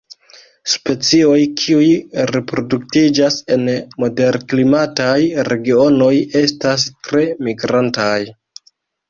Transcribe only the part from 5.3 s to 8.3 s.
regionoj estas tre migrantaj.